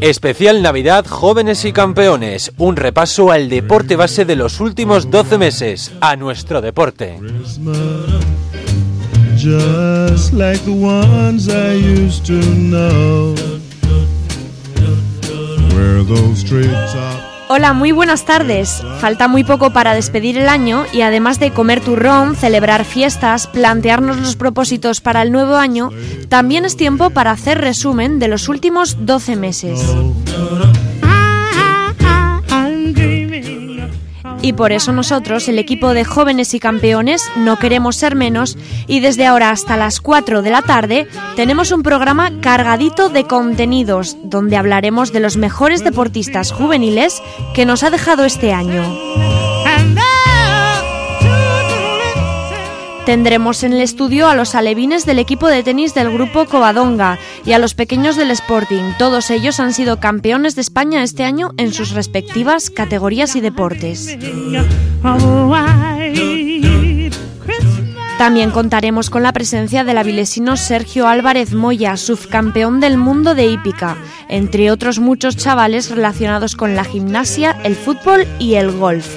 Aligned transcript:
Especial 0.00 0.60
Navidad 0.60 1.06
Jóvenes 1.06 1.64
y 1.64 1.72
Campeones, 1.72 2.52
un 2.58 2.76
repaso 2.76 3.32
al 3.32 3.48
deporte 3.48 3.96
base 3.96 4.26
de 4.26 4.36
los 4.36 4.60
últimos 4.60 5.10
12 5.10 5.38
meses, 5.38 5.92
a 6.02 6.14
nuestro 6.16 6.60
deporte. 6.60 7.18
Hola, 17.46 17.74
muy 17.74 17.92
buenas 17.92 18.24
tardes. 18.24 18.82
Falta 19.00 19.28
muy 19.28 19.44
poco 19.44 19.70
para 19.70 19.94
despedir 19.94 20.38
el 20.38 20.48
año 20.48 20.86
y 20.94 21.02
además 21.02 21.38
de 21.38 21.50
comer 21.50 21.82
turrón, 21.82 22.36
celebrar 22.36 22.86
fiestas, 22.86 23.46
plantearnos 23.46 24.16
los 24.18 24.36
propósitos 24.36 25.02
para 25.02 25.20
el 25.20 25.30
nuevo 25.30 25.56
año, 25.56 25.90
también 26.28 26.64
es 26.64 26.76
tiempo 26.76 27.10
para 27.10 27.32
hacer 27.32 27.60
resumen 27.60 28.18
de 28.18 28.28
los 28.28 28.48
últimos 28.48 28.96
12 29.04 29.36
meses. 29.36 29.80
Y 34.44 34.52
por 34.52 34.72
eso 34.72 34.92
nosotros, 34.92 35.48
el 35.48 35.58
equipo 35.58 35.94
de 35.94 36.04
jóvenes 36.04 36.52
y 36.52 36.60
campeones, 36.60 37.22
no 37.34 37.58
queremos 37.58 37.96
ser 37.96 38.14
menos 38.14 38.58
y 38.86 39.00
desde 39.00 39.24
ahora 39.24 39.48
hasta 39.48 39.78
las 39.78 40.02
4 40.02 40.42
de 40.42 40.50
la 40.50 40.60
tarde 40.60 41.08
tenemos 41.34 41.72
un 41.72 41.82
programa 41.82 42.30
cargadito 42.42 43.08
de 43.08 43.24
contenidos 43.24 44.18
donde 44.22 44.58
hablaremos 44.58 45.14
de 45.14 45.20
los 45.20 45.38
mejores 45.38 45.82
deportistas 45.82 46.52
juveniles 46.52 47.22
que 47.54 47.64
nos 47.64 47.84
ha 47.84 47.90
dejado 47.90 48.26
este 48.26 48.52
año. 48.52 48.82
Tendremos 53.06 53.62
en 53.64 53.74
el 53.74 53.82
estudio 53.82 54.28
a 54.28 54.34
los 54.34 54.54
alevines 54.54 55.04
del 55.04 55.18
equipo 55.18 55.48
de 55.48 55.62
tenis 55.62 55.94
del 55.94 56.10
grupo 56.10 56.46
Covadonga 56.46 57.18
y 57.44 57.52
a 57.52 57.58
los 57.58 57.74
pequeños 57.74 58.16
del 58.16 58.30
Sporting. 58.30 58.92
Todos 58.98 59.30
ellos 59.30 59.60
han 59.60 59.74
sido 59.74 60.00
campeones 60.00 60.54
de 60.54 60.62
España 60.62 61.02
este 61.02 61.22
año 61.24 61.52
en 61.58 61.74
sus 61.74 61.90
respectivas 61.90 62.70
categorías 62.70 63.36
y 63.36 63.42
deportes. 63.42 64.16
También 68.16 68.50
contaremos 68.52 69.10
con 69.10 69.22
la 69.22 69.32
presencia 69.32 69.84
del 69.84 69.98
avilesino 69.98 70.56
Sergio 70.56 71.06
Álvarez 71.06 71.52
Moya, 71.52 71.98
subcampeón 71.98 72.80
del 72.80 72.96
mundo 72.96 73.34
de 73.34 73.48
hípica, 73.48 73.98
entre 74.28 74.70
otros 74.70 74.98
muchos 74.98 75.36
chavales 75.36 75.90
relacionados 75.90 76.56
con 76.56 76.74
la 76.74 76.84
gimnasia, 76.84 77.60
el 77.64 77.76
fútbol 77.76 78.26
y 78.38 78.54
el 78.54 78.72
golf. 78.72 79.08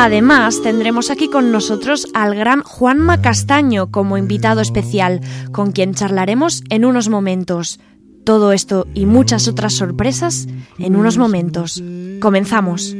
Además, 0.00 0.62
tendremos 0.62 1.10
aquí 1.10 1.28
con 1.28 1.50
nosotros 1.50 2.06
al 2.14 2.36
gran 2.36 2.62
Juanma 2.62 3.20
Castaño 3.20 3.90
como 3.90 4.16
invitado 4.16 4.60
especial, 4.60 5.20
con 5.50 5.72
quien 5.72 5.92
charlaremos 5.92 6.62
en 6.70 6.84
unos 6.84 7.08
momentos. 7.08 7.80
Todo 8.24 8.52
esto 8.52 8.86
y 8.94 9.06
muchas 9.06 9.48
otras 9.48 9.72
sorpresas 9.72 10.46
en 10.78 10.94
unos 10.94 11.18
momentos. 11.18 11.82
Comenzamos. 12.20 12.94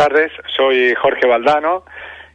Tardes, 0.00 0.32
soy 0.56 0.94
Jorge 0.94 1.26
Valdano 1.26 1.84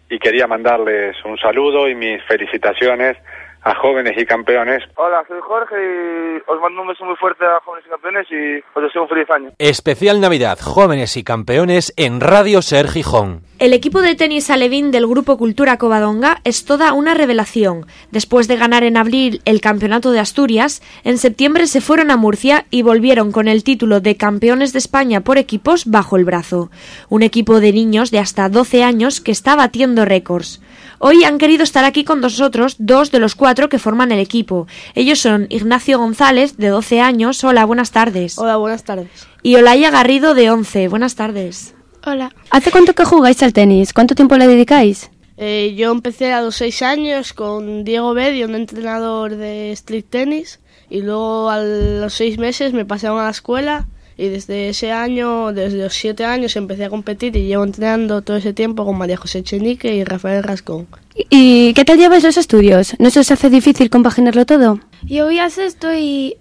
y 0.08 0.20
quería 0.20 0.46
mandarles 0.46 1.16
un 1.26 1.36
saludo 1.40 1.90
y 1.90 1.96
mis 1.96 2.22
felicitaciones 2.26 3.18
a 3.66 3.74
jóvenes 3.76 4.14
y 4.16 4.26
campeones. 4.26 4.84
Hola, 4.96 5.24
soy 5.28 5.40
Jorge 5.42 5.76
y 5.76 6.38
os 6.46 6.62
mando 6.62 6.84
un 6.84 6.88
beso 6.88 7.04
muy 7.04 7.16
fuerte 7.16 7.44
a 7.46 7.60
jóvenes 7.66 7.86
y 7.88 7.90
campeones 7.90 8.28
y 8.30 8.64
os 8.78 8.84
deseo 8.84 9.02
un 9.02 9.10
feliz 9.10 9.30
año. 9.32 9.52
Especial 9.58 10.22
Navidad 10.22 10.60
Jóvenes 10.62 11.18
y 11.18 11.24
Campeones 11.24 11.92
en 11.98 12.22
Radio 12.22 12.62
Ser 12.62 12.88
Gijón. 12.88 13.42
El 13.58 13.74
equipo 13.74 14.02
de 14.02 14.16
tenis 14.16 14.52
alevín 14.52 14.92
del 14.92 15.08
Grupo 15.08 15.38
Cultura 15.38 15.78
Covadonga 15.78 16.42
es 16.44 16.66
toda 16.66 16.94
una 16.94 17.16
revelación. 17.16 17.88
Después 18.12 18.48
de 18.48 18.58
ganar 18.58 18.84
en 18.84 18.98
abril 18.98 19.42
el 19.46 19.62
Campeonato 19.62 20.12
de 20.12 20.20
Asturias, 20.20 20.84
en 21.04 21.18
septiembre 21.18 21.66
se 21.66 21.82
fueron 21.82 22.12
a 22.12 22.18
Murcia 22.18 22.66
y 22.70 22.84
volvieron 22.84 23.32
con 23.32 23.48
el 23.48 23.64
título 23.64 24.00
de 24.00 24.16
Campeones 24.16 24.74
de 24.74 24.80
España 24.80 25.22
por 25.22 25.40
equipos 25.40 25.86
bajo 25.86 26.18
el 26.18 26.26
brazo. 26.26 26.70
Un 27.10 27.24
equipo 27.24 27.60
de 27.60 27.72
niños 27.72 28.12
de 28.12 28.20
hasta 28.20 28.48
12 28.48 28.84
años 28.84 29.22
que 29.22 29.32
está 29.32 29.56
batiendo 29.56 30.06
récords. 30.06 30.62
Hoy 31.00 31.24
han 31.24 31.38
querido 31.38 31.64
estar 31.64 31.84
aquí 31.84 32.04
con 32.04 32.22
nosotros 32.22 32.76
dos 32.80 33.12
de 33.12 33.20
los 33.20 33.36
cuatro 33.36 33.55
que 33.56 33.80
forman 33.80 34.12
el 34.12 34.20
equipo. 34.20 34.68
Ellos 34.94 35.20
son 35.20 35.48
Ignacio 35.50 35.98
González, 35.98 36.58
de 36.58 36.68
12 36.68 37.02
años. 37.02 37.44
Hola, 37.44 37.66
buenas 37.66 37.92
tardes. 37.92 38.38
Hola, 38.38 38.58
buenas 38.58 38.84
tardes. 38.84 39.08
Y 39.42 39.56
Olaya 39.56 39.90
Garrido, 39.92 40.34
de 40.34 40.52
11. 40.52 40.88
Buenas 40.90 41.16
tardes. 41.16 41.74
Hola. 42.06 42.32
¿Hace 42.52 42.72
cuánto 42.72 42.94
que 42.94 43.06
jugáis 43.06 43.42
al 43.42 43.54
tenis? 43.54 43.94
¿Cuánto 43.94 44.14
tiempo 44.14 44.38
le 44.38 44.48
dedicáis? 44.48 45.10
Eh, 45.38 45.74
yo 45.76 45.92
empecé 45.92 46.32
a 46.32 46.42
los 46.42 46.56
seis 46.56 46.82
años 46.82 47.34
con 47.34 47.84
Diego 47.84 48.14
Bedio, 48.14 48.48
un 48.48 48.56
entrenador 48.56 49.36
de 49.36 49.72
street 49.72 50.06
tennis, 50.10 50.60
y 50.90 51.02
luego 51.02 51.50
a 51.50 51.62
los 51.62 52.14
seis 52.14 52.38
meses 52.38 52.74
me 52.74 52.86
pasaron 52.86 53.20
a 53.20 53.24
la 53.24 53.32
escuela 53.32 53.88
y 54.18 54.30
desde 54.30 54.70
ese 54.70 54.92
año, 54.92 55.52
desde 55.52 55.78
los 55.78 55.94
siete 55.94 56.24
años, 56.24 56.56
empecé 56.56 56.86
a 56.86 56.90
competir 56.90 57.36
y 57.36 57.48
llevo 57.48 57.66
entrenando 57.66 58.22
todo 58.22 58.38
ese 58.38 58.54
tiempo 58.54 58.86
con 58.86 58.98
María 58.98 59.18
José 59.18 59.44
Chenique 59.44 59.94
y 59.94 60.04
Rafael 60.04 60.44
Rascón. 60.44 60.88
¿Y 61.16 61.74
qué 61.74 61.86
tal 61.86 61.98
lleváis 61.98 62.24
los 62.24 62.38
estudios? 62.38 62.96
¿No 63.00 63.10
se 63.10 63.22
os 63.22 63.32
hace 63.32 63.50
difícil 63.50 63.90
compaginarlo 63.90 64.46
todo? 64.46 64.80
Yo 65.04 65.26
voy 65.26 65.40
a 65.40 65.50
sexto 65.50 65.94
y 65.94 66.36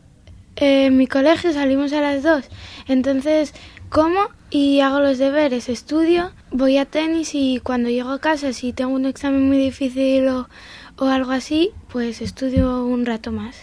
eh, 0.56 0.86
en 0.86 0.96
mi 0.96 1.06
colegio 1.06 1.52
salimos 1.52 1.92
a 1.92 2.00
las 2.00 2.22
dos. 2.22 2.44
Entonces 2.88 3.54
como 3.94 4.28
y 4.50 4.80
hago 4.80 4.98
los 4.98 5.18
deberes, 5.18 5.68
estudio, 5.68 6.32
voy 6.50 6.78
a 6.78 6.84
tenis 6.84 7.30
y 7.34 7.60
cuando 7.62 7.90
llego 7.90 8.10
a 8.10 8.18
casa, 8.18 8.52
si 8.52 8.72
tengo 8.72 8.92
un 8.92 9.06
examen 9.06 9.46
muy 9.46 9.56
difícil 9.56 10.26
o, 10.26 10.48
o 10.96 11.04
algo 11.04 11.30
así, 11.30 11.70
pues 11.92 12.20
estudio 12.20 12.84
un 12.84 13.06
rato 13.06 13.30
más. 13.30 13.56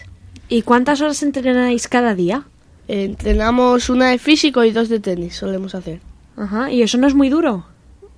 ¿Y 0.48 0.62
cuántas 0.62 1.02
horas 1.02 1.22
entrenáis 1.22 1.86
cada 1.86 2.14
día? 2.14 2.44
Eh, 2.88 3.04
entrenamos 3.04 3.90
una 3.90 4.08
de 4.08 4.18
físico 4.18 4.64
y 4.64 4.70
dos 4.70 4.88
de 4.88 5.00
tenis, 5.00 5.36
solemos 5.36 5.74
hacer. 5.74 6.00
Ajá, 6.36 6.70
¿y 6.70 6.80
eso 6.80 6.96
no 6.96 7.06
es 7.06 7.14
muy 7.14 7.28
duro? 7.28 7.66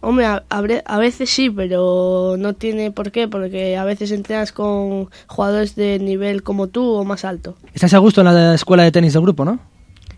Hombre, 0.04 0.26
a, 0.26 0.44
a 0.48 0.60
bre- 0.62 0.82
a 0.84 0.98
veces 0.98 1.30
sí, 1.30 1.50
pero 1.50 2.36
no 2.38 2.52
tiene 2.54 2.90
por 2.90 3.10
qué, 3.10 3.26
porque 3.28 3.76
a 3.76 3.84
veces 3.84 4.10
entrenas 4.12 4.52
con 4.52 5.08
jugadores 5.26 5.74
de 5.74 5.98
nivel 5.98 6.42
como 6.42 6.66
tú 6.68 6.84
o 6.92 7.04
más 7.04 7.24
alto. 7.24 7.56
Estás 7.72 7.94
a 7.94 7.98
gusto 7.98 8.20
en 8.20 8.26
la 8.32 8.54
escuela 8.54 8.82
de 8.82 8.92
tenis 8.92 9.12
del 9.14 9.22
grupo, 9.22 9.44
¿no? 9.44 9.58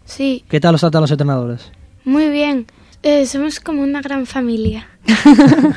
Sí, 0.05 0.45
¿Qué 0.49 0.61
tal 0.61 0.75
os 0.75 0.81
tratan 0.81 1.01
los 1.03 1.11
entrenadores? 1.11 1.71
muy 2.05 2.29
bien. 2.31 2.67
Eh, 3.03 3.27
somos 3.27 3.61
como 3.61 3.83
una 3.83 4.01
gran 4.03 4.27
familia. 4.27 4.89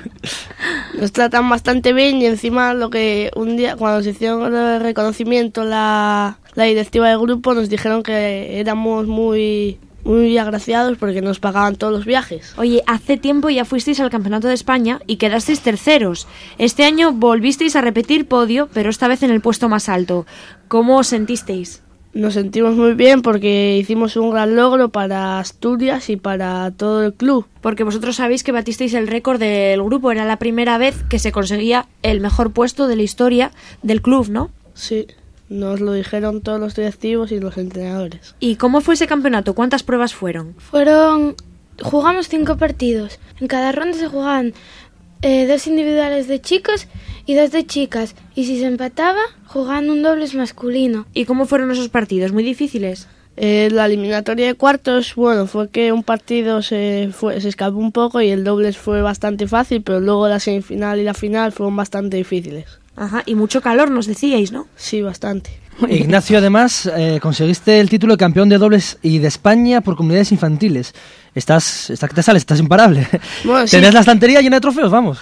Nos 0.99 1.11
tratan 1.11 1.47
bastante 1.49 1.93
bien 1.93 2.17
y 2.21 2.25
encima 2.25 2.73
lo 2.73 2.89
que 2.89 3.31
un 3.35 3.55
día 3.57 3.75
cuando 3.75 4.01
se 4.03 4.11
hicieron 4.11 4.53
el 4.55 4.81
reconocimiento 4.81 5.63
la, 5.63 6.39
la 6.55 6.63
directiva 6.65 7.09
del 7.09 7.19
grupo 7.19 7.53
nos 7.53 7.69
dijeron 7.69 8.03
que 8.03 8.59
éramos 8.59 9.07
muy 9.07 9.77
muy 10.03 10.37
agraciados 10.37 10.97
porque 10.97 11.21
nos 11.21 11.39
pagaban 11.39 11.75
todos 11.75 11.93
los 11.93 12.05
viajes. 12.05 12.53
Oye, 12.57 12.83
hace 12.87 13.17
tiempo 13.17 13.49
ya 13.49 13.65
fuisteis 13.65 13.99
al 13.99 14.09
Campeonato 14.09 14.47
de 14.47 14.53
España 14.53 14.99
y 15.07 15.17
quedasteis 15.17 15.61
terceros. 15.61 16.27
Este 16.57 16.83
año 16.83 17.11
volvisteis 17.11 17.75
a 17.75 17.81
repetir 17.81 18.27
podio, 18.27 18.69
pero 18.73 18.89
esta 18.89 19.07
vez 19.07 19.23
en 19.23 19.31
el 19.31 19.41
puesto 19.41 19.69
más 19.69 19.89
alto. 19.89 20.25
¿Cómo 20.67 20.97
os 20.97 21.07
sentisteis? 21.07 21.81
Nos 22.11 22.33
sentimos 22.33 22.75
muy 22.75 22.93
bien 22.93 23.21
porque 23.21 23.77
hicimos 23.77 24.15
un 24.15 24.31
gran 24.31 24.55
logro 24.55 24.89
para 24.89 25.39
Asturias 25.39 26.09
y 26.09 26.15
para 26.15 26.71
todo 26.71 27.05
el 27.05 27.13
club. 27.13 27.45
Porque 27.61 27.83
vosotros 27.83 28.15
sabéis 28.15 28.43
que 28.43 28.51
batisteis 28.51 28.95
el 28.95 29.07
récord 29.07 29.39
del 29.39 29.83
grupo. 29.83 30.11
Era 30.11 30.25
la 30.25 30.37
primera 30.37 30.79
vez 30.79 31.03
que 31.07 31.19
se 31.19 31.31
conseguía 31.31 31.85
el 32.01 32.19
mejor 32.19 32.51
puesto 32.51 32.87
de 32.87 32.95
la 32.95 33.03
historia 33.03 33.51
del 33.83 34.01
club, 34.01 34.29
¿no? 34.29 34.49
Sí, 34.73 35.05
nos 35.49 35.81
lo 35.81 35.93
dijeron 35.93 36.41
todos 36.41 36.59
los 36.59 36.75
directivos 36.75 37.31
y 37.31 37.39
los 37.39 37.57
entrenadores. 37.57 38.35
¿Y 38.39 38.55
cómo 38.55 38.81
fue 38.81 38.93
ese 38.93 39.07
campeonato? 39.07 39.53
¿Cuántas 39.53 39.83
pruebas 39.83 40.13
fueron? 40.13 40.55
Fueron. 40.57 41.35
Jugamos 41.81 42.27
cinco 42.27 42.57
partidos. 42.57 43.19
En 43.39 43.47
cada 43.47 43.71
ronda 43.71 43.97
se 43.97 44.07
jugaban 44.07 44.53
eh, 45.21 45.47
dos 45.47 45.65
individuales 45.67 46.27
de 46.27 46.39
chicos 46.41 46.87
y 47.25 47.35
dos 47.35 47.51
de 47.51 47.65
chicas. 47.65 48.15
Y 48.35 48.45
si 48.45 48.59
se 48.59 48.65
empataba, 48.65 49.21
jugaban 49.47 49.89
un 49.89 50.01
dobles 50.01 50.35
masculino. 50.35 51.07
¿Y 51.13 51.25
cómo 51.25 51.45
fueron 51.45 51.71
esos 51.71 51.89
partidos? 51.89 52.31
¿Muy 52.31 52.43
difíciles? 52.43 53.07
Eh, 53.41 53.69
la 53.71 53.85
eliminatoria 53.85 54.47
de 54.47 54.55
cuartos, 54.55 55.15
bueno, 55.15 55.47
fue 55.47 55.69
que 55.69 55.93
un 55.93 56.03
partido 56.03 56.61
se, 56.61 57.09
fue, 57.13 57.39
se 57.39 57.47
escapó 57.47 57.77
un 57.77 57.93
poco 57.93 58.19
y 58.19 58.29
el 58.29 58.43
dobles 58.43 58.77
fue 58.77 59.01
bastante 59.01 59.47
fácil, 59.47 59.81
pero 59.81 60.01
luego 60.01 60.27
la 60.27 60.41
semifinal 60.41 60.99
y 60.99 61.05
la 61.05 61.13
final 61.13 61.53
fueron 61.53 61.77
bastante 61.77 62.17
difíciles. 62.17 62.79
Ajá, 62.99 63.23
y 63.25 63.33
mucho 63.35 63.61
calor 63.61 63.89
nos 63.89 64.07
decíais, 64.07 64.51
¿no? 64.51 64.67
Sí, 64.75 65.01
bastante. 65.01 65.51
Ignacio, 65.89 66.37
además, 66.37 66.91
eh, 66.97 67.19
conseguiste 67.21 67.79
el 67.79 67.89
título 67.89 68.13
de 68.13 68.17
campeón 68.17 68.49
de 68.49 68.57
dobles 68.57 68.97
y 69.01 69.19
de 69.19 69.29
España 69.29 69.79
por 69.79 69.95
comunidades 69.95 70.33
infantiles. 70.33 70.93
Estás, 71.33 71.89
está 71.89 72.09
que 72.09 72.15
te 72.15 72.23
sales, 72.23 72.41
estás 72.41 72.59
imparable. 72.59 73.07
Bueno, 73.45 73.65
sí. 73.65 73.77
Tenés 73.77 73.93
la 73.93 74.01
estantería 74.01 74.41
llena 74.41 74.57
de 74.57 74.61
trofeos, 74.61 74.91
vamos. 74.91 75.17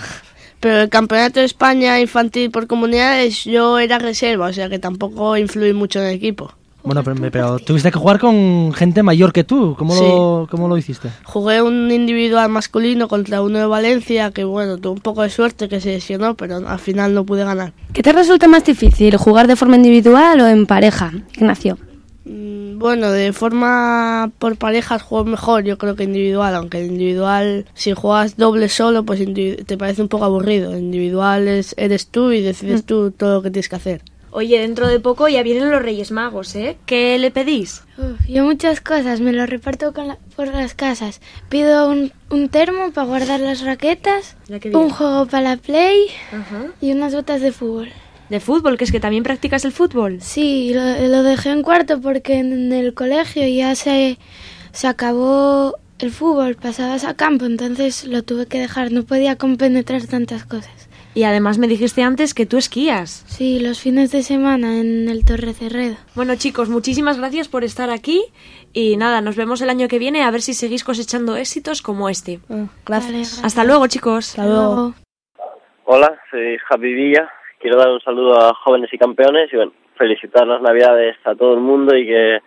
Pero 0.59 0.81
el 0.81 0.89
campeonato 0.89 1.39
de 1.39 1.45
España 1.45 1.99
infantil 1.99 2.49
por 2.49 2.65
comunidades 2.65 3.43
yo 3.43 3.77
era 3.77 3.99
reserva, 3.99 4.47
o 4.47 4.53
sea 4.53 4.69
que 4.69 4.79
tampoco 4.79 5.37
influí 5.37 5.71
mucho 5.73 5.99
en 5.99 6.07
el 6.07 6.15
equipo. 6.15 6.51
Bueno, 6.87 7.03
pero, 7.03 7.31
pero 7.31 7.59
tuviste 7.59 7.91
que 7.91 7.99
jugar 7.99 8.17
con 8.17 8.71
gente 8.73 9.03
mayor 9.03 9.33
que 9.33 9.43
tú. 9.43 9.75
¿Cómo, 9.77 9.93
lo, 9.93 10.47
¿cómo 10.49 10.69
lo 10.69 10.77
hiciste? 10.77 11.09
Jugué 11.25 11.61
un 11.61 11.91
individual 11.91 12.49
masculino 12.49 13.09
contra 13.09 13.41
uno 13.41 13.59
de 13.59 13.65
Valencia 13.65 14.31
que, 14.31 14.45
bueno, 14.45 14.77
tuvo 14.77 14.93
un 14.93 15.01
poco 15.01 15.23
de 15.23 15.29
suerte 15.29 15.67
que 15.67 15.81
se 15.81 15.89
lesionó, 15.89 16.35
pero 16.35 16.65
al 16.65 16.79
final 16.79 17.13
no 17.13 17.25
pude 17.25 17.43
ganar. 17.43 17.73
¿Qué 17.91 18.01
te 18.01 18.13
resulta 18.13 18.47
más 18.47 18.63
difícil, 18.63 19.17
jugar 19.17 19.47
de 19.47 19.57
forma 19.57 19.75
individual 19.75 20.39
o 20.39 20.47
en 20.47 20.65
pareja, 20.65 21.11
Ignacio? 21.35 21.77
Mm, 22.23 22.79
Bueno, 22.79 23.11
de 23.11 23.33
forma 23.33 24.31
por 24.39 24.55
parejas 24.55 25.01
juego 25.01 25.25
mejor, 25.25 25.63
yo 25.63 25.77
creo 25.77 25.95
que 25.95 26.03
individual, 26.03 26.55
aunque 26.55 26.79
el 26.79 26.91
individual, 26.91 27.65
si 27.73 27.93
juegas 27.93 28.37
doble 28.37 28.69
solo, 28.69 29.03
pues 29.03 29.19
te 29.65 29.77
parece 29.77 30.01
un 30.01 30.07
poco 30.07 30.25
aburrido. 30.25 30.77
Individual 30.77 31.47
es, 31.47 31.73
eres 31.77 32.07
tú 32.07 32.31
y 32.31 32.41
decides 32.41 32.85
tú 32.85 33.11
todo 33.11 33.35
lo 33.35 33.41
que 33.41 33.51
tienes 33.51 33.67
que 33.67 33.75
hacer. 33.75 34.01
Oye, 34.31 34.59
dentro 34.59 34.87
de 34.87 34.99
poco 34.99 35.27
ya 35.29 35.41
vienen 35.41 35.71
los 35.71 35.81
Reyes 35.81 36.11
Magos, 36.11 36.55
¿eh? 36.55 36.77
¿Qué 36.85 37.17
le 37.17 37.31
pedís? 37.31 37.83
Uf, 37.97 38.19
yo 38.27 38.43
muchas 38.43 38.81
cosas, 38.81 39.21
me 39.21 39.31
lo 39.31 39.45
reparto 39.45 39.93
con 39.93 40.09
la- 40.09 40.17
por 40.35 40.47
las 40.49 40.73
casas. 40.73 41.21
Pido 41.49 41.89
un, 41.89 42.11
un 42.29 42.49
termo 42.49 42.91
para 42.91 43.07
guardar 43.07 43.39
las 43.39 43.61
raquetas, 43.61 44.35
un 44.73 44.89
juego 44.89 45.25
para 45.27 45.51
la 45.51 45.57
Play 45.57 46.07
Ajá. 46.31 46.65
y 46.81 46.91
unas 46.91 47.13
botas 47.15 47.41
de 47.41 47.51
fútbol. 47.51 47.89
De 48.29 48.39
fútbol, 48.41 48.77
que 48.77 48.83
es 48.83 48.91
que 48.91 48.99
también 48.99 49.23
practicas 49.23 49.63
el 49.63 49.71
fútbol. 49.71 50.17
Sí, 50.21 50.73
lo, 50.73 51.07
lo 51.07 51.23
dejé 51.23 51.51
en 51.51 51.63
cuarto 51.63 52.01
porque 52.01 52.39
en 52.39 52.73
el 52.73 52.93
colegio 52.93 53.47
ya 53.47 53.73
se, 53.75 54.17
se 54.73 54.87
acabó 54.87 55.77
el 55.99 56.11
fútbol, 56.11 56.55
pasabas 56.55 57.05
a 57.05 57.13
campo, 57.15 57.45
entonces 57.45 58.03
lo 58.03 58.21
tuve 58.23 58.45
que 58.45 58.59
dejar, 58.59 58.91
no 58.91 59.03
podía 59.03 59.37
compenetrar 59.37 60.05
tantas 60.05 60.43
cosas. 60.45 60.86
Y 61.17 61.23
además 61.23 61.57
me 61.57 61.67
dijiste 61.67 62.03
antes 62.03 62.35
que 62.35 62.45
tú 62.45 62.57
esquías. 62.57 63.25
Sí, 63.25 63.59
los 63.59 63.81
fines 63.81 64.11
de 64.11 64.21
semana 64.21 64.79
en 64.79 65.09
el 65.09 65.25
Torre 65.25 65.53
Cerredo. 65.53 65.95
Bueno 66.13 66.35
chicos, 66.35 66.69
muchísimas 66.69 67.17
gracias 67.17 67.47
por 67.47 67.63
estar 67.63 67.89
aquí 67.89 68.21
y 68.71 68.97
nada, 68.97 69.19
nos 69.21 69.35
vemos 69.35 69.59
el 69.63 69.71
año 69.71 69.87
que 69.87 69.97
viene 69.97 70.21
a 70.21 70.29
ver 70.29 70.41
si 70.41 70.53
seguís 70.53 70.83
cosechando 70.83 71.35
éxitos 71.35 71.81
como 71.81 72.07
este. 72.07 72.37
Ah, 72.51 72.69
Vale, 72.87 73.07
gracias. 73.07 73.43
Hasta 73.43 73.63
luego 73.63 73.87
chicos. 73.87 74.37
Hasta 74.37 74.45
luego. 74.45 74.93
Hola, 75.85 76.21
soy 76.29 76.59
Javi 76.59 76.93
Villa. 76.93 77.31
Quiero 77.59 77.79
dar 77.79 77.89
un 77.89 78.01
saludo 78.01 78.39
a 78.39 78.53
jóvenes 78.53 78.93
y 78.93 78.99
campeones 78.99 79.51
y 79.51 79.55
bueno, 79.55 79.71
felicitar 79.97 80.45
las 80.45 80.61
Navidades 80.61 81.17
a 81.25 81.33
todo 81.33 81.55
el 81.55 81.61
mundo 81.61 81.97
y 81.97 82.05
que, 82.05 82.41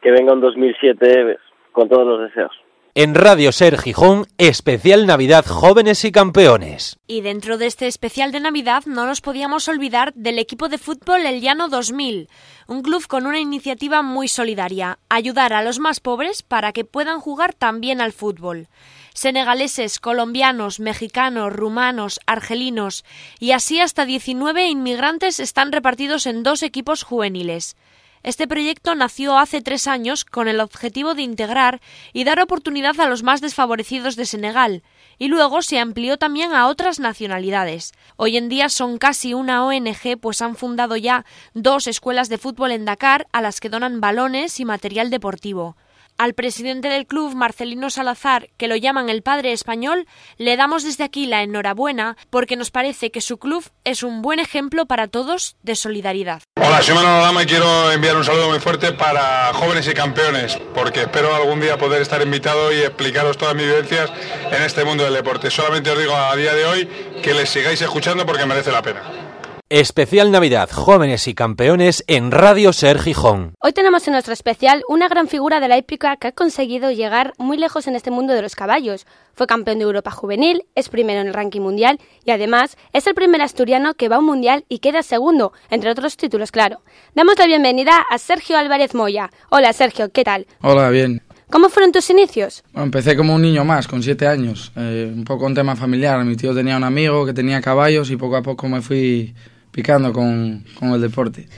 que 0.00 0.10
venga 0.10 0.32
un 0.32 0.40
2007 0.40 1.38
con 1.70 1.88
todos 1.88 2.04
los 2.04 2.22
deseos. 2.22 2.61
En 2.94 3.14
Radio 3.14 3.52
Ser 3.52 3.80
Gijón, 3.80 4.26
especial 4.36 5.06
Navidad 5.06 5.46
Jóvenes 5.46 6.04
y 6.04 6.12
Campeones. 6.12 6.98
Y 7.06 7.22
dentro 7.22 7.56
de 7.56 7.64
este 7.64 7.86
especial 7.86 8.32
de 8.32 8.40
Navidad 8.40 8.82
no 8.84 9.06
nos 9.06 9.22
podíamos 9.22 9.66
olvidar 9.68 10.12
del 10.12 10.38
equipo 10.38 10.68
de 10.68 10.76
fútbol 10.76 11.24
El 11.24 11.40
Llano 11.40 11.70
2000, 11.70 12.28
un 12.66 12.82
club 12.82 13.06
con 13.06 13.24
una 13.24 13.40
iniciativa 13.40 14.02
muy 14.02 14.28
solidaria, 14.28 14.98
ayudar 15.08 15.54
a 15.54 15.62
los 15.62 15.78
más 15.78 16.00
pobres 16.00 16.42
para 16.42 16.74
que 16.74 16.84
puedan 16.84 17.18
jugar 17.18 17.54
también 17.54 18.02
al 18.02 18.12
fútbol. 18.12 18.68
Senegaleses, 19.14 19.98
colombianos, 19.98 20.78
mexicanos, 20.78 21.50
rumanos, 21.50 22.20
argelinos 22.26 23.06
y 23.40 23.52
así 23.52 23.80
hasta 23.80 24.04
19 24.04 24.66
inmigrantes 24.68 25.40
están 25.40 25.72
repartidos 25.72 26.26
en 26.26 26.42
dos 26.42 26.62
equipos 26.62 27.04
juveniles. 27.04 27.74
Este 28.22 28.46
proyecto 28.46 28.94
nació 28.94 29.36
hace 29.36 29.62
tres 29.62 29.88
años 29.88 30.24
con 30.24 30.46
el 30.46 30.60
objetivo 30.60 31.14
de 31.14 31.22
integrar 31.22 31.80
y 32.12 32.22
dar 32.22 32.40
oportunidad 32.40 33.00
a 33.00 33.08
los 33.08 33.24
más 33.24 33.40
desfavorecidos 33.40 34.14
de 34.14 34.26
Senegal, 34.26 34.84
y 35.18 35.26
luego 35.26 35.60
se 35.62 35.80
amplió 35.80 36.18
también 36.18 36.54
a 36.54 36.68
otras 36.68 37.00
nacionalidades. 37.00 37.92
Hoy 38.16 38.36
en 38.36 38.48
día 38.48 38.68
son 38.68 38.98
casi 38.98 39.34
una 39.34 39.64
ONG, 39.64 40.18
pues 40.20 40.40
han 40.40 40.54
fundado 40.54 40.96
ya 40.96 41.24
dos 41.54 41.88
escuelas 41.88 42.28
de 42.28 42.38
fútbol 42.38 42.70
en 42.70 42.84
Dakar 42.84 43.26
a 43.32 43.42
las 43.42 43.58
que 43.58 43.68
donan 43.68 44.00
balones 44.00 44.60
y 44.60 44.64
material 44.64 45.10
deportivo. 45.10 45.76
Al 46.22 46.34
presidente 46.34 46.88
del 46.88 47.08
club, 47.08 47.34
Marcelino 47.34 47.90
Salazar, 47.90 48.48
que 48.56 48.68
lo 48.68 48.76
llaman 48.76 49.08
el 49.08 49.22
padre 49.24 49.52
español, 49.52 50.06
le 50.38 50.56
damos 50.56 50.84
desde 50.84 51.02
aquí 51.02 51.26
la 51.26 51.42
enhorabuena 51.42 52.16
porque 52.30 52.54
nos 52.54 52.70
parece 52.70 53.10
que 53.10 53.20
su 53.20 53.38
club 53.38 53.64
es 53.82 54.04
un 54.04 54.22
buen 54.22 54.38
ejemplo 54.38 54.86
para 54.86 55.08
todos 55.08 55.56
de 55.64 55.74
solidaridad. 55.74 56.40
Hola, 56.54 56.80
soy 56.80 56.94
Manolo 56.94 57.22
Lama 57.22 57.42
y 57.42 57.46
quiero 57.46 57.90
enviar 57.90 58.16
un 58.16 58.22
saludo 58.22 58.50
muy 58.50 58.60
fuerte 58.60 58.92
para 58.92 59.52
jóvenes 59.52 59.88
y 59.88 59.94
campeones, 59.94 60.60
porque 60.76 61.00
espero 61.00 61.34
algún 61.34 61.60
día 61.60 61.76
poder 61.76 62.00
estar 62.00 62.22
invitado 62.22 62.72
y 62.72 62.82
explicaros 62.82 63.36
todas 63.36 63.56
mis 63.56 63.66
vivencias 63.66 64.12
en 64.52 64.62
este 64.62 64.84
mundo 64.84 65.02
del 65.02 65.14
deporte. 65.14 65.50
Solamente 65.50 65.90
os 65.90 65.98
digo 65.98 66.14
a 66.14 66.36
día 66.36 66.54
de 66.54 66.64
hoy 66.64 66.88
que 67.20 67.34
les 67.34 67.50
sigáis 67.50 67.82
escuchando 67.82 68.24
porque 68.24 68.46
merece 68.46 68.70
la 68.70 68.82
pena. 68.82 69.31
Especial 69.72 70.30
Navidad 70.30 70.68
Jóvenes 70.70 71.26
y 71.28 71.32
Campeones 71.32 72.04
en 72.06 72.30
Radio 72.30 72.74
Ser 72.74 72.98
Gijón. 72.98 73.54
Hoy 73.58 73.72
tenemos 73.72 74.06
en 74.06 74.12
nuestro 74.12 74.34
especial 74.34 74.82
una 74.86 75.08
gran 75.08 75.28
figura 75.28 75.60
de 75.60 75.68
la 75.68 75.78
épica 75.78 76.18
que 76.18 76.26
ha 76.26 76.32
conseguido 76.32 76.90
llegar 76.90 77.32
muy 77.38 77.56
lejos 77.56 77.86
en 77.86 77.96
este 77.96 78.10
mundo 78.10 78.34
de 78.34 78.42
los 78.42 78.54
caballos. 78.54 79.06
Fue 79.32 79.46
campeón 79.46 79.78
de 79.78 79.84
Europa 79.84 80.10
juvenil, 80.10 80.66
es 80.74 80.90
primero 80.90 81.22
en 81.22 81.28
el 81.28 81.32
ranking 81.32 81.62
mundial 81.62 82.00
y 82.22 82.32
además 82.32 82.76
es 82.92 83.06
el 83.06 83.14
primer 83.14 83.40
asturiano 83.40 83.94
que 83.94 84.10
va 84.10 84.16
a 84.16 84.18
un 84.18 84.26
mundial 84.26 84.66
y 84.68 84.80
queda 84.80 85.02
segundo, 85.02 85.54
entre 85.70 85.90
otros 85.90 86.18
títulos, 86.18 86.52
claro. 86.52 86.82
Damos 87.14 87.38
la 87.38 87.46
bienvenida 87.46 88.04
a 88.10 88.18
Sergio 88.18 88.58
Álvarez 88.58 88.94
Moya. 88.94 89.30
Hola 89.48 89.72
Sergio, 89.72 90.10
¿qué 90.12 90.22
tal? 90.22 90.46
Hola, 90.60 90.90
bien. 90.90 91.22
¿Cómo 91.48 91.70
fueron 91.70 91.92
tus 91.92 92.10
inicios? 92.10 92.62
Bueno, 92.74 92.84
empecé 92.84 93.16
como 93.16 93.34
un 93.34 93.40
niño 93.40 93.64
más, 93.64 93.88
con 93.88 94.02
siete 94.02 94.26
años. 94.26 94.70
Eh, 94.76 95.10
un 95.14 95.24
poco 95.24 95.46
un 95.46 95.54
tema 95.54 95.76
familiar. 95.76 96.22
Mi 96.26 96.36
tío 96.36 96.54
tenía 96.54 96.76
un 96.76 96.84
amigo 96.84 97.24
que 97.24 97.32
tenía 97.32 97.62
caballos 97.62 98.10
y 98.10 98.16
poco 98.16 98.36
a 98.36 98.42
poco 98.42 98.68
me 98.68 98.82
fui 98.82 99.34
picando 99.72 100.12
con, 100.12 100.64
con 100.78 100.90
el 100.90 101.00
deporte. 101.00 101.48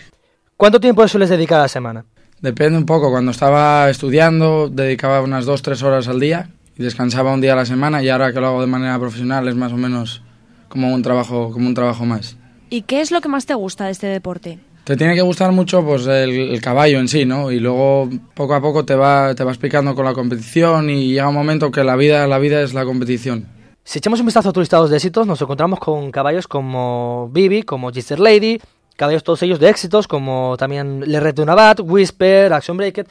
¿Cuánto 0.57 0.81
tiempo 0.81 1.07
sueles 1.07 1.29
dedicar 1.29 1.59
a 1.59 1.63
la 1.63 1.69
semana? 1.69 2.05
Depende 2.41 2.79
un 2.79 2.87
poco. 2.87 3.11
Cuando 3.11 3.33
estaba 3.33 3.91
estudiando 3.91 4.69
dedicaba 4.69 5.21
unas 5.21 5.45
dos, 5.45 5.63
tres 5.63 5.83
horas 5.83 6.09
al 6.09 6.21
día 6.21 6.49
y 6.79 6.83
descansaba 6.83 7.35
un 7.35 7.41
día 7.41 7.53
a 7.53 7.57
la 7.57 7.67
semana 7.67 8.03
y 8.03 8.09
ahora 8.09 8.33
que 8.33 8.41
lo 8.41 8.47
hago 8.47 8.61
de 8.61 8.67
manera 8.67 8.99
profesional 8.99 9.49
es 9.49 9.55
más 9.55 9.73
o 9.73 9.77
menos 9.77 10.23
como 10.69 10.93
un 10.95 11.03
trabajo, 11.03 11.51
como 11.51 11.69
un 11.69 11.75
trabajo 11.75 12.05
más. 12.05 12.37
¿Y 12.71 12.83
qué 12.83 13.01
es 13.01 13.11
lo 13.11 13.21
que 13.21 13.29
más 13.29 13.47
te 13.47 13.55
gusta 13.55 13.87
de 13.87 13.93
este 13.93 14.07
deporte? 14.07 14.59
Te 14.85 14.97
tiene 14.97 15.15
que 15.15 15.23
gustar 15.23 15.53
mucho 15.53 15.83
pues 15.85 16.07
el, 16.07 16.31
el 16.31 16.61
caballo 16.61 16.99
en 16.99 17.09
sí, 17.09 17.25
¿no? 17.25 17.51
Y 17.51 17.59
luego 17.59 18.11
poco 18.35 18.55
a 18.55 18.61
poco 18.61 18.85
te, 18.85 18.95
va, 18.95 19.35
te 19.35 19.43
vas 19.43 19.57
picando 19.57 19.95
con 19.95 20.05
la 20.05 20.13
competición 20.13 20.91
y 20.91 21.09
llega 21.09 21.29
un 21.29 21.35
momento 21.35 21.71
que 21.71 21.85
la 21.85 21.97
vida, 21.97 22.27
la 22.27 22.39
vida 22.39 22.61
es 22.61 22.75
la 22.75 22.85
competición. 22.85 23.47
Si 23.85 23.99
echamos 23.99 24.19
un 24.21 24.27
vistazo 24.27 24.49
a 24.49 24.53
tus 24.53 24.63
listados 24.63 24.89
de 24.91 24.97
éxitos, 24.97 25.27
nos 25.27 25.41
encontramos 25.43 25.79
con 25.79 26.11
caballos 26.11 26.49
como 26.49 27.29
Bibi, 27.33 27.63
como 27.65 27.91
Gister 27.93 28.19
Lady, 28.19 28.59
caballos 28.97 29.23
todos 29.23 29.43
ellos 29.43 29.61
de 29.61 29.69
éxitos, 29.69 30.09
como 30.09 30.57
también 30.59 31.01
Le 31.07 31.21
Red 31.21 31.35
de 31.35 31.45
Navat, 31.45 31.81
Whisper, 31.81 32.53
Action 32.53 32.77
Breaker. 32.79 33.07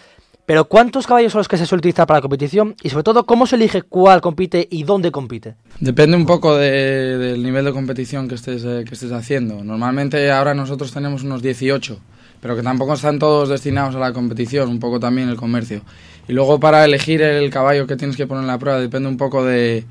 Pero 0.46 0.66
¿cuántos 0.66 1.08
caballos 1.08 1.32
son 1.32 1.40
los 1.40 1.48
que 1.48 1.58
se 1.58 1.66
suele 1.66 1.80
utilizar 1.80 2.06
para 2.08 2.18
la 2.18 2.22
competición? 2.22 2.76
Y 2.84 2.90
sobre 2.90 3.04
todo, 3.04 3.26
¿cómo 3.26 3.46
se 3.48 3.56
elige 3.56 3.84
cuál 3.84 4.20
compite 4.20 4.68
y 4.70 4.84
dónde 4.84 5.10
compite? 5.12 5.56
Depende 5.80 6.18
un 6.18 6.26
poco 6.26 6.58
de- 6.58 7.18
del 7.18 7.44
nivel 7.44 7.64
de 7.64 7.72
competición 7.72 8.28
que 8.28 8.36
estés, 8.36 8.66
eh, 8.66 8.84
que 8.86 8.94
estés 8.96 9.12
haciendo. 9.14 9.64
Normalmente 9.64 10.32
ahora 10.32 10.54
nosotros 10.54 10.92
tenemos 10.92 11.24
unos 11.24 11.42
18, 11.42 11.98
pero 12.42 12.58
que 12.58 12.62
tampoco 12.64 12.94
están 12.96 13.20
todos 13.20 13.48
destinados 13.48 13.96
a 13.96 14.00
la 14.00 14.12
competición, 14.12 14.68
un 14.70 14.80
poco 14.80 15.00
también 15.00 15.30
el 15.30 15.38
comercio. 15.38 15.82
Y 16.28 16.34
luego 16.34 16.60
para 16.60 16.84
elegir 16.84 17.22
el 17.22 17.50
caballo 17.50 17.88
que 17.88 17.96
tienes 17.96 18.18
que 18.18 18.28
poner 18.28 18.42
en 18.42 18.48
la 18.48 18.58
prueba 18.60 18.80
depende 18.82 19.08
un 19.08 19.18
poco 19.18 19.46
de, 19.46 19.86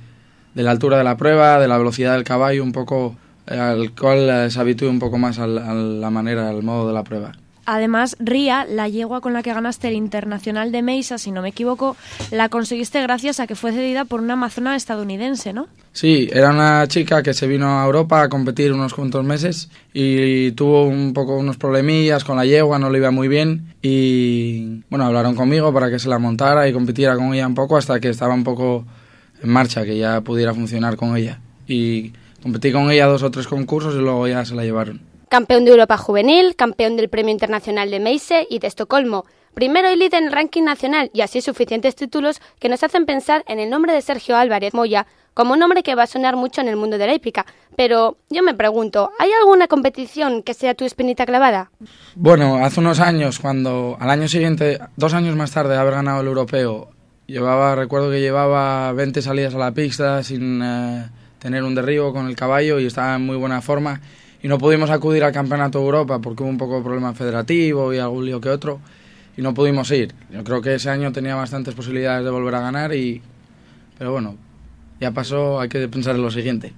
de 0.54 0.62
la 0.62 0.70
altura 0.70 0.98
de 0.98 1.04
la 1.04 1.16
prueba, 1.16 1.58
de 1.58 1.68
la 1.68 1.78
velocidad 1.78 2.14
del 2.14 2.24
caballo, 2.24 2.62
un 2.62 2.72
poco 2.72 3.16
eh, 3.46 3.58
al 3.58 3.92
cual 3.92 4.28
eh, 4.28 4.50
se 4.50 4.60
habitúe 4.60 4.88
un 4.88 4.98
poco 4.98 5.18
más 5.18 5.38
a 5.38 5.46
la 5.46 6.10
manera, 6.10 6.48
al 6.48 6.62
modo 6.62 6.86
de 6.88 6.94
la 6.94 7.04
prueba. 7.04 7.32
Además, 7.64 8.16
Ría, 8.18 8.66
la 8.68 8.88
yegua 8.88 9.20
con 9.20 9.32
la 9.32 9.42
que 9.42 9.54
ganaste 9.54 9.86
el 9.86 9.94
Internacional 9.94 10.72
de 10.72 10.82
Mesa, 10.82 11.16
si 11.16 11.30
no 11.30 11.42
me 11.42 11.50
equivoco, 11.50 11.96
la 12.32 12.48
conseguiste 12.48 13.00
gracias 13.00 13.38
a 13.38 13.46
que 13.46 13.54
fue 13.54 13.72
cedida 13.72 14.04
por 14.04 14.20
una 14.20 14.32
amazona 14.32 14.74
estadounidense, 14.74 15.52
¿no? 15.52 15.68
Sí, 15.92 16.28
era 16.32 16.50
una 16.50 16.88
chica 16.88 17.22
que 17.22 17.34
se 17.34 17.46
vino 17.46 17.80
a 17.80 17.84
Europa 17.84 18.22
a 18.22 18.28
competir 18.28 18.72
unos 18.72 18.94
cuantos 18.94 19.24
meses 19.24 19.70
y 19.92 20.50
tuvo 20.52 20.86
un 20.86 21.12
poco 21.12 21.36
unos 21.36 21.56
problemillas 21.56 22.24
con 22.24 22.36
la 22.36 22.46
yegua, 22.46 22.80
no 22.80 22.90
le 22.90 22.98
iba 22.98 23.12
muy 23.12 23.28
bien 23.28 23.74
y 23.80 24.82
bueno, 24.90 25.04
hablaron 25.04 25.36
conmigo 25.36 25.72
para 25.72 25.88
que 25.88 26.00
se 26.00 26.08
la 26.08 26.18
montara 26.18 26.68
y 26.68 26.72
competiera 26.72 27.14
con 27.14 27.32
ella 27.32 27.46
un 27.46 27.54
poco 27.54 27.76
hasta 27.76 28.00
que 28.00 28.08
estaba 28.08 28.34
un 28.34 28.42
poco 28.42 28.84
en 29.42 29.50
marcha, 29.50 29.84
que 29.84 29.96
ya 29.96 30.20
pudiera 30.20 30.54
funcionar 30.54 30.96
con 30.96 31.16
ella. 31.16 31.40
Y 31.66 32.12
competí 32.42 32.72
con 32.72 32.90
ella 32.90 33.06
dos 33.06 33.22
o 33.22 33.30
tres 33.30 33.46
concursos 33.46 33.94
y 33.94 33.98
luego 33.98 34.26
ya 34.28 34.44
se 34.44 34.54
la 34.54 34.64
llevaron. 34.64 35.00
Campeón 35.28 35.64
de 35.64 35.70
Europa 35.70 35.96
juvenil, 35.96 36.56
campeón 36.56 36.96
del 36.96 37.08
Premio 37.08 37.32
Internacional 37.32 37.90
de 37.90 38.00
Meise 38.00 38.46
y 38.50 38.58
de 38.58 38.66
Estocolmo. 38.66 39.24
Primero 39.54 39.90
y 39.90 39.96
líder 39.96 40.22
en 40.22 40.28
el 40.28 40.32
ranking 40.32 40.62
nacional 40.62 41.10
y 41.12 41.20
así 41.20 41.40
suficientes 41.40 41.94
títulos 41.94 42.40
que 42.58 42.68
nos 42.68 42.82
hacen 42.82 43.04
pensar 43.04 43.44
en 43.46 43.58
el 43.58 43.68
nombre 43.68 43.92
de 43.92 44.00
Sergio 44.00 44.36
Álvarez 44.36 44.72
Moya 44.72 45.06
como 45.34 45.54
un 45.54 45.62
hombre 45.62 45.82
que 45.82 45.94
va 45.94 46.04
a 46.04 46.06
sonar 46.06 46.36
mucho 46.36 46.60
en 46.60 46.68
el 46.68 46.76
mundo 46.76 46.98
de 46.98 47.06
la 47.06 47.14
hípica. 47.14 47.46
Pero 47.76 48.18
yo 48.30 48.42
me 48.42 48.54
pregunto, 48.54 49.10
¿hay 49.18 49.30
alguna 49.32 49.68
competición 49.68 50.42
que 50.42 50.54
sea 50.54 50.74
tu 50.74 50.84
espinita 50.84 51.26
clavada? 51.26 51.70
Bueno, 52.14 52.64
hace 52.64 52.80
unos 52.80 53.00
años, 53.00 53.38
cuando 53.38 53.96
al 53.98 54.10
año 54.10 54.28
siguiente, 54.28 54.78
dos 54.96 55.14
años 55.14 55.36
más 55.36 55.52
tarde 55.52 55.74
de 55.74 55.80
haber 55.80 55.94
ganado 55.94 56.20
el 56.20 56.26
europeo, 56.26 56.90
llevaba, 57.32 57.74
recuerdo 57.74 58.10
que 58.10 58.20
llevaba 58.20 58.92
20 58.92 59.22
salidas 59.22 59.54
a 59.54 59.58
la 59.58 59.72
pista 59.72 60.22
sin 60.22 60.60
eh, 60.62 61.08
tener 61.38 61.64
un 61.64 61.74
derribo 61.74 62.12
con 62.12 62.28
el 62.28 62.36
caballo 62.36 62.78
y 62.78 62.86
estaba 62.86 63.16
en 63.16 63.24
muy 63.24 63.36
buena 63.36 63.62
forma 63.62 64.00
y 64.42 64.48
no 64.48 64.58
pudimos 64.58 64.90
acudir 64.90 65.24
al 65.24 65.32
Campeonato 65.32 65.78
de 65.78 65.84
Europa 65.86 66.18
porque 66.18 66.42
hubo 66.42 66.50
un 66.50 66.58
poco 66.58 66.76
de 66.76 66.82
problema 66.82 67.14
federativo 67.14 67.94
y 67.94 67.98
algún 67.98 68.26
lío 68.26 68.40
que 68.40 68.50
otro 68.50 68.80
y 69.34 69.40
no 69.40 69.54
pudimos 69.54 69.90
ir. 69.92 70.14
Yo 70.30 70.44
creo 70.44 70.60
que 70.60 70.74
ese 70.74 70.90
año 70.90 71.10
tenía 71.10 71.34
bastantes 71.34 71.74
posibilidades 71.74 72.22
de 72.22 72.30
volver 72.30 72.54
a 72.54 72.60
ganar 72.60 72.94
y 72.94 73.22
pero 73.96 74.12
bueno, 74.12 74.36
ya 75.00 75.12
pasó, 75.12 75.58
hay 75.58 75.70
que 75.70 75.88
pensar 75.88 76.14
en 76.14 76.22
lo 76.22 76.30
siguiente. 76.30 76.74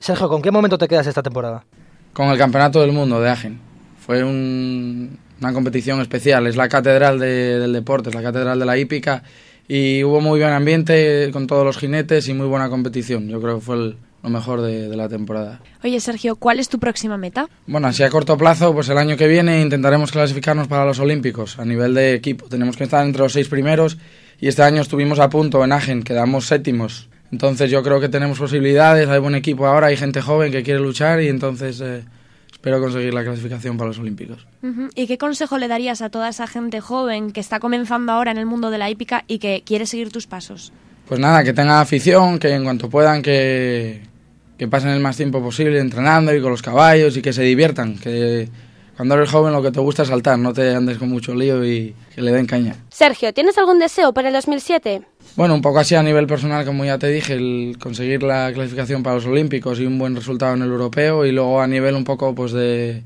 Sergio, 0.00 0.28
¿con 0.28 0.42
qué 0.42 0.50
momento 0.50 0.78
te 0.78 0.88
quedas 0.88 1.06
esta 1.06 1.22
temporada? 1.22 1.64
Con 2.12 2.28
el 2.28 2.38
Campeonato 2.38 2.80
del 2.80 2.90
Mundo 2.90 3.20
de 3.20 3.30
Agen. 3.30 3.60
Fue 4.04 4.24
un, 4.24 5.16
una 5.40 5.52
competición 5.52 6.00
especial, 6.00 6.48
es 6.48 6.56
la 6.56 6.68
catedral 6.68 7.20
de, 7.20 7.60
del 7.60 7.72
deporte, 7.72 8.08
es 8.08 8.16
la 8.16 8.22
catedral 8.22 8.58
de 8.58 8.66
la 8.66 8.76
hípica 8.76 9.22
y 9.68 10.04
hubo 10.04 10.20
muy 10.20 10.40
buen 10.40 10.52
ambiente 10.52 11.30
con 11.32 11.46
todos 11.46 11.64
los 11.64 11.78
jinetes 11.78 12.28
y 12.28 12.34
muy 12.34 12.46
buena 12.46 12.68
competición. 12.68 13.28
Yo 13.28 13.40
creo 13.40 13.56
que 13.56 13.64
fue 13.64 13.76
el, 13.76 13.96
lo 14.22 14.30
mejor 14.30 14.60
de, 14.60 14.88
de, 14.88 14.96
la 14.96 15.08
temporada. 15.08 15.60
Oye, 15.82 15.98
Sergio, 16.00 16.36
¿cuál 16.36 16.60
es 16.60 16.68
tu 16.68 16.78
próxima 16.78 17.16
meta? 17.16 17.48
Bueno, 17.66 17.88
así 17.88 18.02
a 18.02 18.10
corto 18.10 18.36
plazo, 18.36 18.72
pues 18.72 18.88
el 18.88 18.98
año 18.98 19.16
que 19.16 19.26
viene 19.26 19.60
intentaremos 19.60 20.12
clasificarnos 20.12 20.68
para 20.68 20.84
los 20.84 20.98
Olímpicos 20.98 21.58
a 21.58 21.64
nivel 21.64 21.94
de 21.94 22.14
equipo. 22.14 22.46
Tenemos 22.48 22.76
que 22.76 22.84
estar 22.84 23.04
entre 23.04 23.22
los 23.22 23.32
seis 23.32 23.48
primeros 23.48 23.98
y 24.40 24.48
este 24.48 24.62
año 24.62 24.82
estuvimos 24.82 25.18
a 25.18 25.28
punto 25.28 25.64
en 25.64 25.72
Agen, 25.72 26.02
quedamos 26.02 26.46
séptimos. 26.46 27.08
Entonces 27.32 27.70
yo 27.70 27.82
creo 27.82 27.98
que 27.98 28.08
tenemos 28.08 28.38
posibilidades, 28.38 29.08
hay 29.08 29.18
buen 29.18 29.34
equipo 29.34 29.66
ahora, 29.66 29.88
hay 29.88 29.96
gente 29.96 30.20
joven 30.20 30.52
que 30.52 30.62
quiere 30.62 30.80
luchar 30.80 31.22
y 31.22 31.28
entonces 31.28 31.80
eh, 31.80 32.04
espero 32.62 32.80
conseguir 32.80 33.12
la 33.12 33.24
clasificación 33.24 33.76
para 33.76 33.88
los 33.88 33.98
Olímpicos. 33.98 34.46
Uh 34.62 34.66
-huh. 34.68 34.90
¿Y 34.94 35.08
qué 35.08 35.18
consejo 35.18 35.58
le 35.58 35.66
darías 35.66 36.00
a 36.00 36.10
toda 36.10 36.28
esa 36.28 36.46
gente 36.46 36.80
joven 36.80 37.32
que 37.32 37.40
está 37.40 37.58
comenzando 37.58 38.12
ahora 38.12 38.30
en 38.30 38.38
el 38.38 38.46
mundo 38.46 38.70
de 38.70 38.78
la 38.78 38.88
hípica 38.88 39.24
y 39.26 39.40
que 39.40 39.64
quiere 39.66 39.84
seguir 39.84 40.12
tus 40.12 40.28
pasos? 40.28 40.72
Pues 41.08 41.18
nada, 41.18 41.42
que 41.42 41.52
tengan 41.52 41.80
afición, 41.80 42.38
que 42.38 42.54
en 42.54 42.62
cuanto 42.62 42.88
puedan 42.88 43.20
que, 43.20 44.02
que 44.56 44.68
pasen 44.68 44.90
el 44.90 45.00
más 45.00 45.16
tiempo 45.16 45.42
posible 45.42 45.80
entrenando 45.80 46.32
y 46.32 46.40
con 46.40 46.52
los 46.52 46.62
caballos 46.62 47.16
y 47.16 47.20
que 47.20 47.32
se 47.32 47.42
diviertan, 47.42 47.98
que 47.98 48.48
cuando 48.96 49.14
eres 49.14 49.30
joven 49.30 49.52
lo 49.52 49.62
que 49.62 49.70
te 49.70 49.80
gusta 49.80 50.02
es 50.02 50.08
saltar, 50.08 50.38
no 50.38 50.52
te 50.52 50.74
andes 50.74 50.98
con 50.98 51.08
mucho 51.08 51.34
lío 51.34 51.64
y 51.64 51.94
que 52.14 52.20
le 52.20 52.30
den 52.32 52.46
caña. 52.46 52.76
Sergio, 52.90 53.32
¿tienes 53.32 53.56
algún 53.58 53.78
deseo 53.78 54.12
para 54.12 54.28
el 54.28 54.34
2007? 54.34 55.02
Bueno, 55.36 55.54
un 55.54 55.62
poco 55.62 55.78
así 55.78 55.94
a 55.94 56.02
nivel 56.02 56.26
personal, 56.26 56.64
como 56.66 56.84
ya 56.84 56.98
te 56.98 57.08
dije, 57.08 57.34
el 57.34 57.78
conseguir 57.80 58.22
la 58.22 58.52
clasificación 58.52 59.02
para 59.02 59.16
los 59.16 59.26
Olímpicos 59.26 59.80
y 59.80 59.86
un 59.86 59.98
buen 59.98 60.14
resultado 60.14 60.54
en 60.54 60.62
el 60.62 60.68
europeo 60.68 61.24
y 61.24 61.32
luego 61.32 61.60
a 61.60 61.66
nivel 61.66 61.94
un 61.94 62.04
poco 62.04 62.34
pues 62.34 62.52
de, 62.52 63.02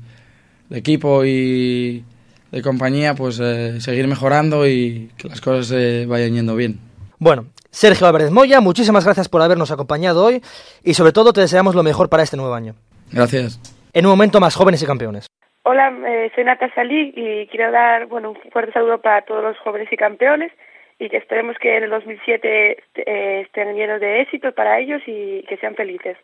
de 0.69 0.77
equipo 0.77 1.23
y 1.23 2.03
de 2.51 2.61
compañía, 2.61 3.15
pues 3.15 3.39
eh, 3.41 3.79
seguir 3.79 4.07
mejorando 4.07 4.67
y 4.67 5.11
que 5.17 5.29
las 5.29 5.41
cosas 5.41 5.67
se 5.67 6.05
vayan 6.05 6.33
yendo 6.33 6.55
bien. 6.55 6.79
Bueno, 7.19 7.47
Sergio 7.71 8.07
Álvarez 8.07 8.31
Moya, 8.31 8.61
muchísimas 8.61 9.03
gracias 9.03 9.29
por 9.29 9.41
habernos 9.41 9.71
acompañado 9.71 10.23
hoy 10.23 10.41
y 10.83 10.93
sobre 10.93 11.11
todo 11.11 11.33
te 11.33 11.41
deseamos 11.41 11.75
lo 11.75 11.83
mejor 11.83 12.09
para 12.09 12.23
este 12.23 12.37
nuevo 12.37 12.53
año. 12.53 12.75
Gracias. 13.11 13.59
En 13.93 14.05
un 14.05 14.11
momento 14.11 14.39
más 14.39 14.55
jóvenes 14.55 14.81
y 14.81 14.85
campeones. 14.85 15.27
Hola, 15.69 15.93
eh, 16.07 16.31
soy 16.33 16.45
Nata 16.45 16.73
Salí 16.73 17.11
y 17.13 17.45
quiero 17.47 17.73
dar 17.73 18.05
bueno, 18.05 18.29
un 18.29 18.51
fuerte 18.51 18.71
saludo 18.71 19.01
para 19.01 19.23
todos 19.23 19.43
los 19.43 19.57
jóvenes 19.57 19.91
y 19.91 19.97
campeones 19.97 20.49
y 20.97 21.09
que 21.09 21.17
esperemos 21.17 21.57
que 21.57 21.75
en 21.75 21.83
el 21.83 21.89
2007 21.89 22.77
eh, 22.95 23.41
estén 23.41 23.75
llenos 23.75 23.99
de 23.99 24.21
éxito 24.21 24.53
para 24.53 24.79
ellos 24.79 25.01
y 25.05 25.43
que 25.43 25.57
sean 25.57 25.75
felices. 25.75 26.17